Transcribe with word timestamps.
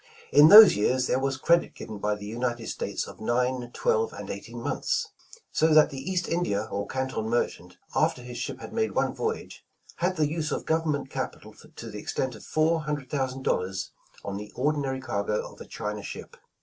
''In 0.41 0.47
those 0.49 0.75
years 0.75 1.05
there 1.05 1.19
was 1.19 1.37
credit 1.37 1.75
given 1.75 1.99
by 1.99 2.15
the 2.15 2.25
United 2.25 2.65
States 2.69 3.05
of 3.07 3.19
nine, 3.21 3.69
twelve 3.71 4.11
and 4.13 4.31
eighteen 4.31 4.59
months! 4.59 5.11
So 5.51 5.75
that 5.75 5.91
the 5.91 5.99
East 5.99 6.27
India 6.27 6.67
or 6.71 6.87
Canton 6.87 7.25
merchant, 7.29 7.77
after 7.95 8.23
his 8.23 8.39
ship 8.39 8.61
had 8.61 8.73
made 8.73 8.93
one 8.95 9.13
voyage, 9.13 9.63
had 9.97 10.15
the 10.15 10.27
use 10.27 10.51
of 10.51 10.65
government 10.65 11.11
capital 11.11 11.53
to 11.53 11.91
the 11.91 11.99
extent 11.99 12.33
of 12.33 12.43
four 12.43 12.81
hundred 12.81 13.11
thousand 13.11 13.43
dollars, 13.43 13.91
on 14.25 14.37
the 14.37 14.51
ordinary 14.55 15.01
cargo 15.01 15.47
of 15.53 15.61
a 15.61 15.65
China 15.67 16.01
ship. 16.01 16.35